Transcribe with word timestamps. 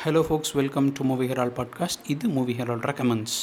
Hello 0.00 0.20
folks 0.20 0.52
welcome 0.52 0.92
to 0.92 1.04
Movie 1.04 1.26
Herald 1.26 1.52
podcast 1.56 2.02
இது 2.06 2.28
Movie 2.28 2.52
Herald 2.52 2.80
recommends 2.80 3.38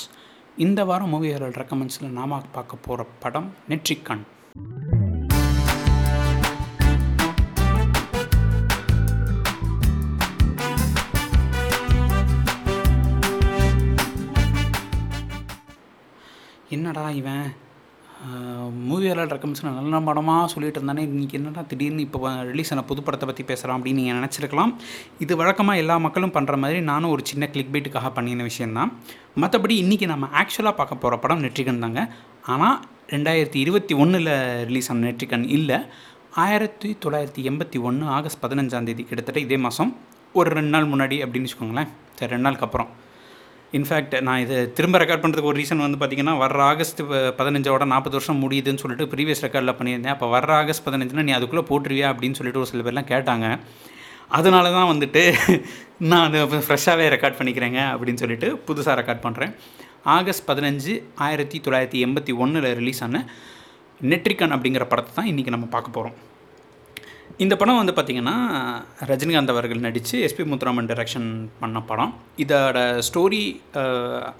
இந்த 0.57 0.83
வாரம் 0.83 1.09
movie 1.09 1.33
ஹெரால் 1.33 1.57
ரெக்கமெண்ட்ஸில் 1.57 2.09
நாம 2.11 2.41
பார்க்க 2.51 2.75
போகிற 2.77 3.05
படம் 3.19 3.49
நெட்ரிக்கன் 3.69 4.23
என்னடா 16.69 17.09
இவன்? 17.09 17.45
மூவி 18.87 19.05
ஹெரால் 19.09 19.31
ரெக்கமெண்ட்ஸ் 19.33 19.63
நல்ல 19.65 19.99
படமாக 20.07 20.45
சொல்லிட்டு 20.53 20.79
இருந்தானே 20.79 21.01
இன்றைக்கி 21.09 21.35
என்னடா 21.39 21.61
திடீர்னு 21.71 22.05
இப்போ 22.05 22.29
ரிலீஸ் 22.49 22.71
ஆன 22.73 22.83
புது 22.89 23.01
படத்தை 23.07 23.25
பற்றி 23.29 23.43
பேசுகிறோம் 23.49 23.77
அப்படின்னு 23.77 24.01
நீங்கள் 24.01 24.17
நினச்சிருக்கலாம். 24.19 24.71
இது 25.23 25.33
வழக்கமாக 25.41 25.81
எல்லா 25.83 25.95
மக்களும் 26.05 26.33
பண்ணுற 26.37 26.57
மாதிரி 26.63 26.79
நானும் 26.91 27.13
ஒரு 27.15 27.23
சின்ன 27.31 27.47
கிளிக் 27.53 27.71
பீட்டுக்காக 27.75 28.11
பண்ணின 28.17 28.47
விஷயந்தான் 28.49 28.91
மற்றபடி 29.43 29.75
இன்றைக்கி 29.83 30.07
நம்ம 30.13 30.29
ஆக்சுவலாக 30.41 30.75
பார்க்க 30.79 31.03
போகிற 31.03 31.19
படம் 31.23 31.43
நெற்றிகன் 31.45 31.83
தாங்க. 31.85 32.03
ஆனால் 32.53 32.77
ரெண்டாயிரத்தி 33.15 33.59
இருபத்தி 33.65 33.95
ஒன்றில் 34.03 34.33
ரிலீஸ் 34.69 34.89
ஆன 34.93 35.05
நெற்றிகன் 35.09 35.47
இல்லை. 35.57 35.79
ஆயிரத்தி 36.45 36.89
தொள்ளாயிரத்தி 37.03 37.43
எண்பத்தி 37.51 37.79
ஒன்று 37.89 38.05
ஆகஸ்ட் 38.17 38.43
பதினஞ்சாந்தேதி 38.45 39.03
கிட்டத்தட்ட 39.09 39.39
இதே 39.47 39.59
மாதம் 39.65 39.91
ஒரு 40.39 40.49
ரெண்டு 40.57 40.73
நாள் 40.75 40.91
முன்னாடி 40.93 41.17
அப்படின்னு 41.25 41.49
வச்சுக்கோங்களேன். 41.49 41.91
சரி 42.17 42.31
ரெண்டு 42.33 42.47
நாளுக்கு 42.47 42.67
அப்புறம். 42.67 42.89
இன்ஃபேக்ட் 43.73 44.13
நான் 44.27 44.41
இது 44.43 44.57
திரும்ப 44.75 44.99
ரெக்கார்ட் 45.01 45.23
பண்ணுறதுக்கு 45.23 45.49
ஒரு 45.51 45.59
ரீசன் 45.61 45.83
வந்து 45.85 45.97
பார்த்திங்கன்னா 46.01 46.35
வர 46.41 46.61
ஆகஸ்ட் 46.71 47.01
பதினஞ்சோட 47.39 47.85
நாற்பது 47.93 48.15
வருஷம் 48.17 48.41
முடியுதுன்னு 48.43 48.81
சொல்லிட்டு 48.83 49.07
ப்ரீவியஸ் 49.13 49.43
ரெக்கார்டில் 49.45 49.77
பண்ணியிருந்தேன். 49.79 50.15
அப்போ 50.15 50.27
வர 50.35 50.53
ஆகஸ்ட் 50.61 50.85
பதினஞ்சுனா 50.85 51.25
நீ 51.29 51.33
அதுக்குள்ளே 51.37 51.63
போட்டுருவியா 51.71 52.09
அப்படின்னு 52.13 52.39
சொல்லிட்டு 52.39 52.61
ஒரு 52.63 52.69
சில 52.71 52.83
பேர்லாம் 52.87 53.09
கேட்டாங்க. 53.13 53.47
அதனால 54.37 54.71
தான் 54.77 54.89
வந்துட்டு 54.93 55.23
நான் 56.11 56.25
அது 56.29 56.61
ஃப்ரெஷ்ஷாகவே 56.67 57.05
ரெக்கார்ட் 57.15 57.37
பண்ணிக்கிறேங்க 57.39 57.81
அப்படின்னு 57.93 58.21
சொல்லிட்டு 58.23 58.47
புதுசாக 58.69 58.95
ரெக்கார்ட் 58.99 59.25
பண்ணுறேன் 59.27 59.53
ஆகஸ்ட் 60.15 60.47
பதினஞ்சு 60.49 60.95
ஆயிரத்தி 61.27 61.59
தொள்ளாயிரத்தி 61.65 62.01
எண்பத்தி 62.07 62.33
ஒன்றில் 62.43 62.69
ரிலீஸ் 62.79 63.03
ஆன 63.07 63.23
நெட்ரிகன் 64.11 64.55
அப்படிங்கிற 64.55 64.85
படத்தை 64.93 65.13
தான் 65.19 65.29
இன்றைக்கி 65.33 65.53
நம்ம 65.55 65.69
பார்க்க 65.75 65.97
போகிறோம் 65.97 66.17
இந்த 67.43 67.53
படம் 67.61 67.79
வந்து 67.79 67.93
பார்த்திங்கன்னா 67.97 68.35
ரஜினிகாந்த் 69.09 69.53
அவர்கள் 69.53 69.83
நடித்து 69.85 70.15
எஸ்பி 70.27 70.43
முத்துராமன் 70.51 70.89
டைரக்ஷன் 70.91 71.27
பண்ண 71.61 71.79
படம். 71.89 72.13
இதோட 72.43 72.79
ஸ்டோரி 73.09 73.43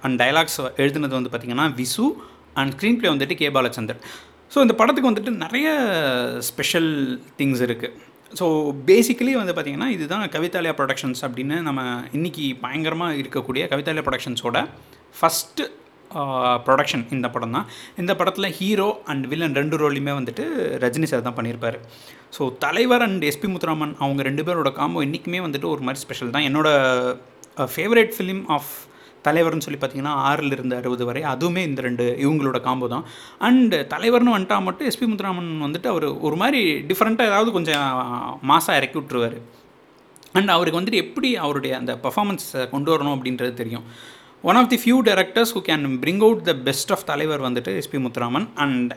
அண்ட் 0.04 0.18
டைலாக்ஸ் 0.22 0.58
எழுதுனது 0.82 1.16
வந்து 1.18 1.32
பார்த்திங்கன்னா 1.32 1.66
விசு 1.80 2.06
அண்ட் 2.60 2.72
ஸ்க்ரீன் 2.76 2.98
ப்ளே 3.00 3.10
வந்துட்டு 3.14 3.38
கே 3.40 3.48
பாலச்சந்தர். 3.56 4.00
ஸோ 4.52 4.58
இந்த 4.64 4.74
படத்துக்கு 4.80 5.10
வந்துட்டு 5.10 5.32
நிறைய 5.44 5.68
ஸ்பெஷல் 6.50 6.90
திங்ஸ் 7.40 7.62
இருக்குது 7.68 7.94
ஸோ 8.38 8.46
பேசிக்கலி 8.88 9.32
வந்து 9.40 9.52
பார்த்திங்கன்னா 9.56 9.90
இதுதான் 9.96 10.24
கவிதாலயா 10.36 10.74
ப்ரொடக்ஷன்ஸ் 10.78 11.22
அப்படின்னு 11.26 11.58
நம்ம 11.68 11.82
இன்றைக்கி 12.18 12.46
பயங்கரமாக 12.64 13.20
இருக்கக்கூடிய 13.22 13.62
கவிதாலயா 13.72 14.04
ப்ரொடக்ஷன்ஸோட 14.06 14.58
ஃபஸ்ட்டு 15.14 15.66
ப்ரொடக்ஷன் 16.66 17.04
இந்த 17.16 17.26
படம் 17.34 17.54
தான் 17.56 17.66
இந்த 18.02 18.12
படத்தில் 18.20 18.48
ஹீரோ 18.58 18.88
அண்ட் 19.12 19.24
வில்லன் 19.32 19.56
ரெண்டு 19.60 19.78
ரோலையுமே 19.82 20.12
வந்துட்டு 20.18 20.44
ரஜினி 20.84 21.08
சார் 21.10 21.26
தான் 21.28 21.38
பண்ணியிருப்பார். 21.38 21.78
ஸோ 22.36 22.42
தலைவர் 22.64 23.04
அண்ட் 23.06 23.24
எஸ்பி 23.30 23.48
முத்துராமன் 23.54 23.94
அவங்க 24.02 24.22
ரெண்டு 24.28 24.44
பேரோட 24.48 24.72
காம்போ 24.80 25.02
இன்றைக்குமே 25.08 25.40
வந்துட்டு 25.46 25.68
ஒரு 25.74 25.84
மாதிரி 25.88 26.02
ஸ்பெஷல் 26.04 26.34
தான். 26.36 26.46
என்னோட 26.50 26.68
ஃபேவரேட் 27.74 28.14
ஃபிலிம் 28.18 28.44
ஆஃப் 28.56 28.72
தலைவர்னு 29.26 29.64
சொல்லி 29.66 29.78
பார்த்தீங்கன்னா 29.80 30.16
ஆறில் 30.28 30.54
இருந்து 30.56 30.74
அறுபது 30.80 31.04
வரை. 31.08 31.22
அதுவுமே 31.32 31.62
இந்த 31.68 31.80
ரெண்டு 31.86 32.04
இவங்களோட 32.24 32.58
காம்போ 32.66 32.86
தான். 32.92 33.04
அண்ட் 33.48 33.74
தலைவர்னு 33.92 34.34
வந்துட்டா 34.34 34.58
மட்டும் 34.66 34.88
எஸ்பி 34.90 35.06
முத்துராமன் 35.12 35.50
வந்துட்டு 35.66 35.88
அவர் 35.92 36.06
ஒரு 36.26 36.36
மாதிரி 36.42 36.60
டிஃப்ரெண்ட்டாக 36.90 37.30
ஏதாவது 37.32 37.50
கொஞ்சம் 37.56 37.86
மாசாக 38.50 38.78
இறக்கி 38.80 38.98
விட்ருவார் 39.00 39.38
அண்ட் 40.38 40.52
அவருக்கு 40.54 40.78
வந்துட்டு 40.78 41.02
எப்படி 41.04 41.28
அவருடைய 41.44 41.72
அந்த 41.80 41.92
பர்ஃபார்மன்ஸை 42.04 42.62
கொண்டு 42.74 42.90
வரணும் 42.94 43.16
அப்படின்றது 43.16 43.52
தெரியும். 43.60 43.84
One 44.46 44.58
of 44.58 44.68
the 44.72 44.78
few 44.82 44.96
directors 45.08 45.52
who 45.54 45.60
can 45.68 45.84
bring 46.02 46.20
out 46.26 46.42
the 46.48 46.52
best 46.66 46.90
of 46.94 47.04
தலைவர் 47.08 47.40
வந்துட்டு 47.46 47.70
எஸ்பி 47.80 47.98
முத்துராமன். 48.02 48.46
அண்ட் 48.64 48.90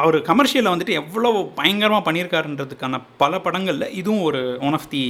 அவர் 0.00 0.16
கமர்ஷியலில் 0.28 0.72
வந்துட்டு 0.72 0.94
எவ்வளோ 1.00 1.30
பயங்கரமாக 1.58 2.02
பண்ணியிருக்காருன்றதுக்கான 2.08 3.00
பல 3.22 3.40
படங்களில் 3.46 3.94
இதுவும் 4.00 4.24
ஒரு 4.28 4.40
one 4.66 4.76
of 4.78 4.88
the 4.94 5.02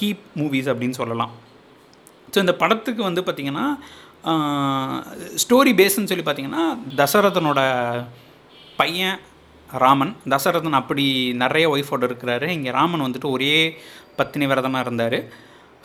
key 0.00 0.22
movies 0.40 0.68
அப்படின்னு 0.72 0.98
சொல்லலாம். 1.00 1.32
ஸோ 2.32 2.38
இந்த 2.44 2.54
படத்துக்கு 2.62 3.02
வந்து 3.08 3.22
பார்த்திங்கன்னா 3.26 3.66
ஸ்டோரி 5.44 5.72
பேஸ்ன்னு 5.80 6.10
சொல்லி 6.10 6.26
பார்த்தீங்கன்னா 6.26 6.64
தசரதனோட 7.00 7.60
பையன் 8.80 9.18
ராமன். 9.84 10.12
தசரதன் 10.34 10.78
அப்படி 10.80 11.06
நிறைய 11.44 11.64
ஒய்ஃபோட 11.74 12.04
இருக்கிறாரு. 12.10 12.46
இங்கே 12.58 12.70
ராமன் 12.78 13.06
வந்துட்டு 13.06 13.30
ஒரே 13.36 13.54
பத்தினி 14.18 14.44
விரதமாக 14.50 14.84
இருந்தார். 14.86 15.18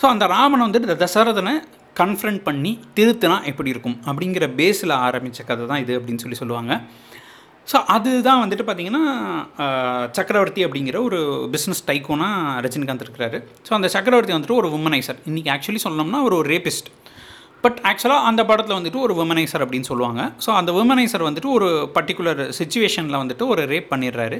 ஸோ 0.02 0.06
அந்த 0.14 0.26
ராமனை 0.36 0.62
வந்துட்டு 0.68 1.02
தசரதனை 1.06 1.56
கன்ஃபரண்ட் 2.00 2.42
பண்ணி 2.48 2.72
திருத்தினா 2.98 3.38
எப்படி 3.52 3.70
இருக்கும்? 3.74 3.98
அப்படிங்கிற 4.10 4.48
பேஸில் 4.60 4.94
ஆரம்பித்த 5.08 5.44
கதை 5.50 5.66
தான் 5.72 5.82
இது 5.86 5.94
அப்படின்னு 6.00 6.24
சொல்லி 6.26 6.40
சொல்லுவாங்க. 6.42 6.74
ஸோ 7.72 7.78
அதுதான் 7.96 8.42
வந்துட்டு 8.44 8.64
பார்த்தீங்கன்னா 8.68 9.04
சக்கரவர்த்தி 10.18 10.62
அப்படிங்கிற 10.66 10.98
ஒரு 11.10 11.20
பிஸ்னஸ் 11.54 11.84
டைக்கோனாக 11.90 12.62
ரஜினிகாந்த் 12.66 13.06
இருக்கிறாரு. 13.06 13.38
ஸோ 13.68 13.72
அந்த 13.78 13.90
சக்கரவர்த்தி 13.96 14.36
வந்துட்டு 14.38 14.60
ஒரு 14.62 14.70
உமனைசர் 14.80 15.20
இன்றைக்கி 15.30 15.52
ஆக்சுவலி 15.56 15.82
சொல்லணும்னா 15.86 16.22
ஒரு 16.30 16.40
ரேபிஸ்ட் 16.54 16.90
பட் 17.66 17.80
ஆக்சுவலாக 17.90 18.28
அந்த 18.30 18.42
படத்தில் 18.50 18.78
வந்துட்டு 18.80 19.00
ஒரு 19.06 19.14
உமனைசர் 19.24 19.64
அப்படின்னு 19.66 19.90
சொல்லுவாங்க. 19.92 20.22
ஸோ 20.46 20.50
அந்த 20.60 20.72
உமனைசர் 20.82 21.28
வந்துட்டு 21.30 21.52
ஒரு 21.58 21.70
பர்டிகுலர் 21.98 22.42
சுச்சுவேஷனில் 22.60 23.22
வந்துட்டு 23.24 23.46
ஒரு 23.54 23.64
ரேப் 23.74 23.92
பண்ணிடுறாரு. 23.94 24.40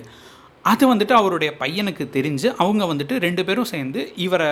அது 0.72 0.84
வந்துட்டு 0.94 1.14
அவருடைய 1.20 1.52
பையனுக்கு 1.62 2.04
தெரிஞ்சு 2.18 2.50
அவங்க 2.64 2.84
வந்துட்டு 2.92 3.16
ரெண்டு 3.28 3.44
பேரும் 3.48 3.72
சேர்ந்து 3.72 4.02
இவரை 4.26 4.50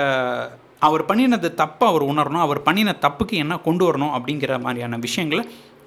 அவர் 0.88 1.04
பண்ணினது 1.10 1.50
தப்பை 1.62 1.86
அவர் 1.92 2.04
உணரணும் 2.12 2.44
அவர் 2.46 2.60
பண்ணின 2.68 2.96
தப்புக்கு 3.06 3.36
என்ன 3.44 3.58
கொண்டு 3.68 3.84
வரணும் 3.88 4.14
அப்படிங்கிற 4.18 4.54
மாதிரியான 4.66 5.00
விஷயங்களை 5.06 5.44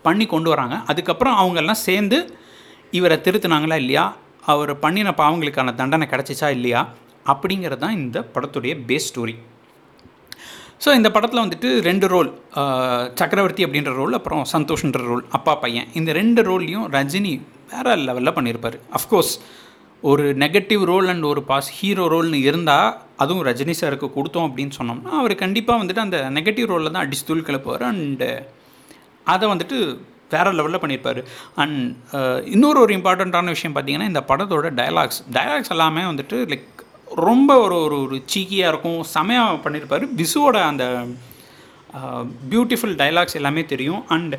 பண்ணி 0.07 0.27
கொண்டு 0.33 0.49
வராங்க. 0.53 0.77
அதுக்கப்புறம் 0.91 1.39
அவங்கெல்லாம் 1.41 1.83
சேர்ந்து 1.89 2.19
இவரை 2.99 3.17
திருத்தினாங்களா 3.27 3.77
இல்லையா? 3.83 4.05
அவர் 4.53 4.73
பண்ணின 4.85 5.15
பாவங்களுக்கான 5.21 5.75
தண்டனை 5.81 6.07
கிடச்சிச்சா 6.13 6.49
இல்லையா? 6.57 6.81
அப்படிங்கிறது 7.33 7.83
தான் 7.85 7.99
இந்த 8.03 8.19
படத்துடைய 8.35 8.73
பேஸ் 8.89 9.09
ஸ்டோரி 9.11 9.35
ஸோ 10.85 10.91
இந்த 10.99 11.09
படத்தில் 11.15 11.43
வந்துட்டு 11.43 11.69
ரெண்டு 11.89 12.07
ரோல் 12.13 12.31
சக்கரவர்த்தி 13.21 13.63
அப்படின்ற 13.67 13.93
ரோல் 14.01 14.17
அப்புறம் 14.19 14.43
சந்தோஷ்ன்ற 14.53 15.01
ரோல் 15.11 15.23
அப்பா 15.37 15.53
பையன். 15.63 15.87
இந்த 15.99 16.11
ரெண்டு 16.19 16.41
ரோல்லையும் 16.49 16.87
ரஜினி 16.97 17.33
வேறு 17.71 17.95
லெவலில் 18.09 18.37
பண்ணியிருப்பார் 18.39 18.77
அஃப்கோர்ஸ் 18.99 19.33
ஒரு 20.11 20.25
நெகட்டிவ் 20.43 20.83
ரோல் 20.91 21.07
அண்ட் 21.13 21.27
ஒரு 21.33 21.41
பாஸ் 21.51 21.69
ஹீரோ 21.77 22.07
ரோல்னு 22.13 22.39
இருந்தால் 22.49 22.89
அதுவும் 23.23 23.45
ரஜினி 23.49 23.75
சாருக்கு 23.81 24.09
கொடுத்தோம் 24.17 24.47
அப்படின்னு 24.49 24.77
சொன்னோம்னா 24.79 25.13
அவர் 25.21 25.35
கண்டிப்பாக 25.43 25.81
வந்துட்டு 25.83 26.03
அந்த 26.07 26.19
நெகட்டிவ் 26.39 26.67
ரோலில் 26.73 26.95
தான் 26.95 27.05
அடிச்சு 27.05 27.27
தூள் 27.29 27.47
கிளப்புவார் 27.49 27.85
அண்டு 27.91 28.29
அதை 29.35 29.45
வந்துட்டு 29.53 29.79
வேறு 30.35 30.53
லெவலில் 30.59 30.83
பண்ணியிருப்பார் 30.83 31.21
அண்ட் 31.63 31.79
இன்னொரு 32.55 32.79
ஒரு 32.85 32.93
இம்பார்ட்டண்ட்டான 32.99 33.55
விஷயம் 33.57 33.75
பார்த்தீங்கன்னா 33.77 34.11
இந்த 34.13 34.23
படத்தோட 34.31 34.71
டயலாக்ஸ் 34.81 35.21
டயலாக்ஸ் 35.37 35.73
எல்லாமே 35.77 36.03
வந்துட்டு 36.11 36.39
லைக் 36.53 36.69
ரொம்ப 37.29 37.51
ஒரு 37.65 37.77
ஒரு 37.85 37.97
ஒரு 38.05 38.17
சீக்கியாக 38.35 38.73
இருக்கும். 38.73 39.01
செமையாக 39.15 39.59
பண்ணியிருப்பார் 39.65 40.05
விசுவோட 40.21 40.59
அந்த 40.71 40.85
பியூட்டிஃபுல் 42.53 42.97
டயலாக்ஸ் 43.01 43.39
எல்லாமே 43.41 43.65
தெரியும். 43.73 44.03
அண்ட் 44.15 44.35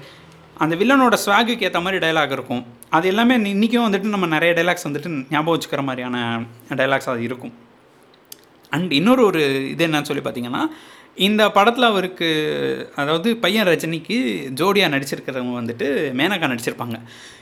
அந்த 0.63 0.73
வில்லனோட 0.81 1.15
ஸ்வாகுக்கு 1.25 1.67
ஏற்ற 1.67 1.79
மாதிரி 1.85 1.99
டயலாக் 2.05 2.35
இருக்கும். 2.37 2.63
அது 2.95 3.07
எல்லாமே 3.11 3.35
இன்றைக்கும் 3.53 3.85
வந்துட்டு 3.85 4.13
நம்ம 4.15 4.27
நிறைய 4.35 4.51
டைலாக்ஸ் 4.57 4.87
வந்துட்டு 4.87 5.09
ஞாபகம் 5.29 5.55
வச்சுக்கிற 5.55 5.83
மாதிரியான 5.89 6.17
டைலாக்ஸ் 6.79 7.11
அது 7.13 7.23
இருக்கும். 7.27 7.53
அண்ட் 8.75 8.91
இன்னொரு 8.99 9.21
ஒரு 9.29 9.41
இது 9.71 9.83
என்னன்னு 9.87 10.09
சொல்லி 10.09 10.23
பார்த்தீங்கன்னா 10.25 10.61
இந்த 11.15 11.51
படத்தில் 11.51 11.83
அவருக்கு 11.83 12.27
அதாவது 12.95 13.37
பையன் 13.37 13.67
ரஜினிக்கு 13.67 14.17
ஜோடியாக 14.59 14.91
நடிச்சிருக்கிறவங்க 14.93 15.53
வந்துட்டு 15.59 15.87
மேனகா 16.19 16.47
நடிச்சிருப்பாங்க. 16.51 16.95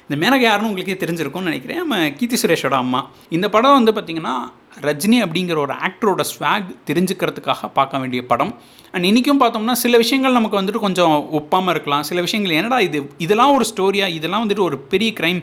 இந்த 0.07 0.15
மேனகா 0.23 0.39
யாருன்னு 0.39 0.69
உங்களுக்கே 0.69 1.05
தெரிஞ்சிருக்கும்னு 1.05 1.41
நினைக்கிறேன். 1.41 1.77
நம்ம 1.77 2.11
கீர்த்தி 2.11 2.37
சுரேஷோட 2.43 2.71
அம்மா. 2.71 3.09
இந்த 3.29 3.49
படம் 3.49 3.83
வந்து 3.83 3.91
பார்த்திங்கன்னா 3.91 4.35
ரஜினி 4.81 5.17
அப்படிங்கிற 5.25 5.57
ஒரு 5.57 5.73
ஆக்டரோட 5.73 6.23
ஸ்வாக் 6.33 6.75
தெரிஞ்சுக்கிறதுக்காக 6.87 7.69
பார்க்க 7.73 7.97
வேண்டிய 7.97 8.25
படம். 8.25 8.59
அண்ட் 8.91 9.03
இன்றைக்கும் 9.03 9.41
பார்த்தோம்னா 9.41 9.71
சில 9.71 9.97
விஷயங்கள் 9.97 10.31
நமக்கு 10.31 10.61
வந்துட்டு 10.61 10.79
கொஞ்சம் 10.79 11.29
ஒப்பாமல் 11.31 11.69
இருக்கலாம். 11.69 12.01
சில 12.01 12.21
விஷயங்கள் 12.21 12.55
என்னடா 12.55 12.79
இது? 12.79 13.09
இதெல்லாம் 13.17 13.53
ஒரு 13.53 13.65
ஸ்டோரியாக 13.75 14.07
இதெல்லாம் 14.07 14.49
வந்துட்டு 14.49 14.59
ஒரு 14.59 14.77
பெரிய 14.77 15.11
க்ரைம் 15.11 15.41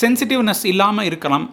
சென்சிட்டிவ்னஸ் 0.00 0.64
இல்லாமல் 0.64 1.04
இருக்கலாம். 1.04 1.50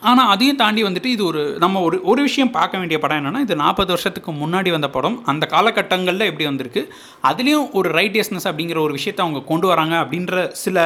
ஆனால் 0.00 0.28
அதையும் 0.28 0.56
தாண்டி 0.56 0.84
வந்துட்டு 0.84 1.04
இது 1.04 1.24
ஒரு 1.24 1.56
நம்ம 1.58 1.80
ஒரு 1.80 2.00
ஒரு 2.02 2.22
விஷயம் 2.22 2.50
பார்க்க 2.50 2.78
வேண்டிய 2.78 2.98
படம் 2.98 3.26
என்னென்னா 3.26 3.40
இது 3.40 3.56
நாற்பது 3.56 3.88
வருஷத்துக்கு 3.88 4.32
முன்னாடி 4.32 4.70
வந்த 4.70 4.90
படம். 4.90 5.24
அந்த 5.24 5.46
காலகட்டங்களில் 5.50 6.28
எப்படி 6.30 6.44
வந்திருக்கு? 6.44 6.92
அதுலேயும் 7.22 7.70
ஒரு 7.72 7.90
ரைட்டியஸ்னஸ் 7.90 8.48
அப்படிங்கிற 8.50 8.78
ஒரு 8.78 8.92
விஷயத்தை 8.92 9.26
அவங்க 9.26 9.46
கொண்டு 9.46 9.66
வராங்க 9.66 9.94
அப்படின்ற 9.96 10.48
சில 10.50 10.78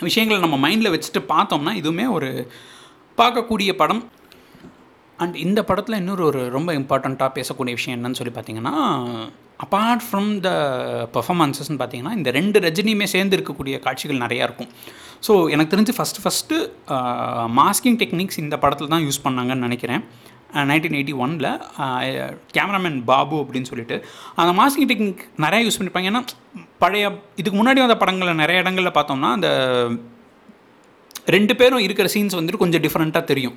விஷயங்களை 0.00 0.48
நம்ம 0.48 0.68
மைண்டில் 0.68 0.92
வச்சுட்டு 0.94 1.22
பார்த்தோம்னா 1.28 1.74
இதுவுமே 1.82 2.10
ஒரு 2.10 2.50
பார்க்கக்கூடிய 3.18 3.72
படம். 3.72 4.04
அண்ட் 5.22 5.34
இந்த 5.44 5.60
படத்தில் 5.68 6.00
இன்னொரு 6.00 6.22
ஒரு 6.30 6.42
ரொம்ப 6.56 6.70
இம்பார்ட்டண்ட்டாக 6.80 7.30
பேசக்கூடிய 7.38 7.74
விஷயம் 7.78 7.96
என்னன்னு 7.98 8.18
சொல்லி 8.20 8.34
பார்த்தீங்கன்னா 8.36 8.74
அப்பார்ட் 9.64 10.04
ஃப்ரம் 10.06 10.30
த 10.46 10.50
பர்ஃபாமன்ஸஸ்ன்னு 11.14 11.80
பார்த்தீங்கன்னா 11.80 12.14
இந்த 12.18 12.30
ரெண்டு 12.38 12.58
ரஜினியுமே 12.66 13.06
சேர்ந்து 13.14 13.36
இருக்கக்கூடிய 13.38 13.74
காட்சிகள் 13.86 14.22
நிறையா 14.24 14.44
இருக்கும். 14.48 14.70
ஸோ 15.26 15.32
எனக்கு 15.54 15.72
தெரிஞ்சு 15.74 15.94
ஃபஸ்ட்டு 15.96 16.22
ஃபஸ்ட்டு 16.24 16.58
மாஸ்கிங் 17.60 17.98
டெக்னிக்ஸ் 18.02 18.40
இந்த 18.44 18.58
படத்தில் 18.62 18.92
தான் 18.94 19.04
யூஸ் 19.06 19.24
பண்ணாங்கன்னு 19.26 19.66
நினைக்கிறேன். 19.68 20.04
நைன்டீன் 20.70 20.96
எயிட்டி 20.98 21.14
ஒனில் 21.24 21.50
கேமராமேன் 22.56 22.96
பாபு 23.10 23.36
அப்படின்னு 23.42 23.70
சொல்லிட்டு 23.72 23.96
அந்த 24.40 24.52
மாஸ்கிங் 24.60 24.88
டெக்னிக் 24.92 25.22
நிறையா 25.44 25.64
யூஸ் 25.66 25.78
பண்ணியிருப்பாங்க 25.78 26.10
ஏன்னா 26.12 26.22
பழைய 26.84 27.04
இதுக்கு 27.40 27.56
முன்னாடி 27.60 27.80
வந்த 27.84 27.96
படங்களில் 28.02 28.40
நிறைய 28.42 28.62
இடங்களில் 28.64 28.96
பார்த்தோம்னா 28.96 29.30
அந்த 29.36 29.50
ரெண்டு 31.34 31.54
பேரும் 31.60 31.82
இருக்கிற 31.86 32.08
சீன்ஸ் 32.14 32.36
வந்துட்டு 32.38 32.60
கொஞ்சம் 32.62 32.82
டிஃப்ரெண்ட்டாக 32.86 33.24
தெரியும். 33.30 33.56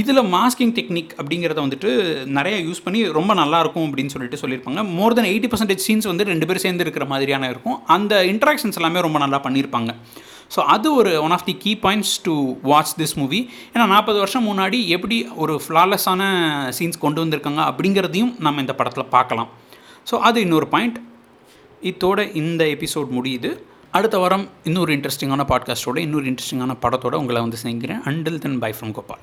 இதில் 0.00 0.22
மாஸ்கிங் 0.36 0.74
டெக்னிக் 0.78 1.12
அப்படிங்கிறத 1.20 1.60
வந்துட்டு 1.66 1.90
நிறைய 2.38 2.56
யூஸ் 2.66 2.82
பண்ணி 2.84 3.00
ரொம்ப 3.18 3.34
நல்லாயிருக்கும் 3.42 3.86
அப்படின்னு 3.88 4.12
சொல்லிட்டு 4.14 4.40
சொல்லியிருப்பாங்க. 4.42 4.82
More 4.98 5.16
then 5.18 5.30
eighty 5.32 5.50
percentage 5.52 5.86
scenes 5.88 6.10
வந்து 6.10 6.24
ரெண்டு 6.32 6.46
பேரும் 6.48 6.64
சேர்ந்து 6.66 6.84
இருக்கிற 6.86 7.06
மாதிரியான 7.12 7.48
இருக்கும். 7.52 7.78
அந்த 7.96 8.22
இன்ட்ராக்ஷன்ஸ் 8.32 8.78
எல்லாமே 8.80 9.04
ரொம்ப 9.06 9.20
நல்லா 9.24 9.40
பண்ணியிருப்பாங்க. 9.46 9.92
ஸோ 10.54 10.60
அது 10.74 10.88
ஒரு 11.00 11.10
one 11.24 11.34
of 11.34 11.44
the 11.48 11.54
key 11.64 11.72
points 11.82 12.14
to 12.26 12.34
watch 12.70 12.94
this 13.00 13.16
movie 13.20 13.40
ஏன்னா 13.74 13.84
நாற்பது 13.94 14.18
வருஷம் 14.22 14.46
முன்னாடி 14.50 14.78
எப்படி 14.96 15.16
ஒரு 15.42 15.54
ஃப்ளாலெஸ்ஸான 15.64 16.22
சீன்ஸ் 16.78 17.02
கொண்டு 17.04 17.22
வந்திருக்காங்க 17.24 17.62
அப்படிங்கிறதையும் 17.70 18.32
நம்ம 18.46 18.60
இந்த 18.64 18.74
படத்தில் 18.80 19.12
பார்க்கலாம். 19.16 19.50
ஸோ 20.10 20.16
அது 20.28 20.40
இன்னொரு 20.46 20.68
பாயிண்ட் 20.74 20.98
இத்தோட 21.90 22.20
இந்த 22.42 22.62
எபிசோட் 22.76 23.10
முடியுது. 23.18 23.50
அடுத்த 23.92 24.18
வாரம் 24.18 24.48
இன்னொரு 24.64 24.96
இன்ட்ரெஸ்டிங்கான 24.96 25.44
பாட்காஸ்ட்டோட 25.44 25.98
இன்னொரு 25.98 26.26
இன்ட்ரெஸ்டிங்கான 26.30 26.74
படத்தோட 26.82 27.14
உங்களை 27.14 27.40
வந்து 27.40 27.58
சேர்க்கிறேன் 27.62 28.02
until 28.04 28.38
then 28.38 28.58
bye 28.58 28.70
from 28.70 28.92
Gopal 28.92 29.22